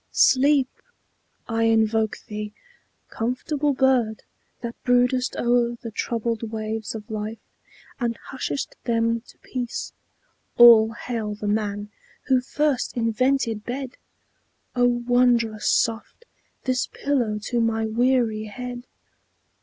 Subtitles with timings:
[0.09, 0.67] Sleep!
[1.47, 2.53] I invoke thee,
[3.09, 4.23] "comfortable bird,
[4.61, 7.37] That broodest o'er the troubled waves of life,
[7.99, 9.93] And hushest them to peace."
[10.57, 11.91] All hail the man
[12.23, 13.97] Who first invented bed!
[14.75, 16.25] O, wondrous soft
[16.63, 18.87] This pillow to my weary head!